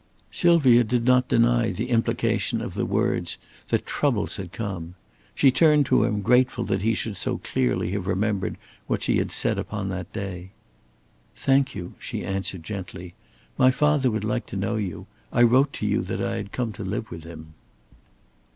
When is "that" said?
3.69-3.85, 6.63-6.81, 9.89-10.11, 16.01-16.19